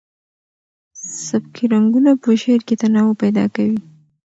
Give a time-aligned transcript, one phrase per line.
[1.27, 3.79] سبکي رنګونه په شعر کې تنوع پیدا کوي.